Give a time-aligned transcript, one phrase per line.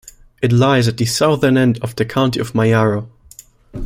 [0.41, 3.07] It lies at the southern end of the county of Mayaro.